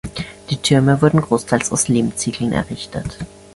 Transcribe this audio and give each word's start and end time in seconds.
Die 0.49 0.57
Türme 0.57 0.99
wurden 1.03 1.21
großteils 1.21 1.71
aus 1.71 1.87
Lehmziegeln 1.87 2.53
errichtet. 2.53 3.19